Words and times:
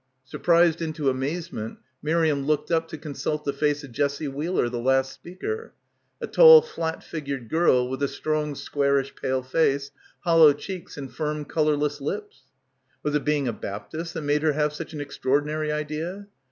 Surprised 0.25 0.81
into 0.81 1.11
amazement, 1.11 1.77
Miriam 2.01 2.43
looked 2.47 2.71
up 2.71 2.87
to 2.87 2.97
consult 2.97 3.45
the 3.45 3.53
face 3.53 3.83
of 3.83 3.91
Jessie 3.91 4.27
Wheeler, 4.27 4.67
the 4.67 4.79
last 4.79 5.13
speaker— 5.13 5.73
a 6.21 6.25
tall 6.25 6.63
flat 6.63 7.03
figured 7.03 7.49
girl 7.49 7.87
with 7.87 8.01
a 8.01 8.07
strong 8.07 8.55
squarish 8.55 9.13
pale 9.13 9.43
face, 9.43 9.91
hollow 10.21 10.53
cheeks, 10.53 10.97
and 10.97 11.13
firm 11.13 11.45
colour 11.45 11.75
less 11.75 12.01
lips. 12.01 12.45
Was 13.03 13.13
it 13.13 13.23
being 13.25 13.47
a 13.47 13.53
Baptist 13.53 14.15
that 14.15 14.23
made 14.23 14.41
her 14.41 14.53
have 14.53 14.73
such 14.73 14.91
an 14.93 15.01
extraordinary 15.01 15.71
idea? 15.71 16.25